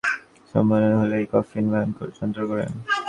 [0.51, 2.65] সন্তানসম্ভবা হলেই কফিল ভয়ংকর যন্ত্রণা করে।